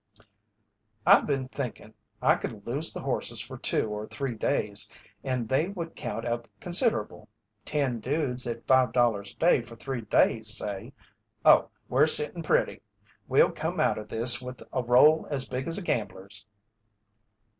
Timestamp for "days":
4.33-4.89, 10.01-10.57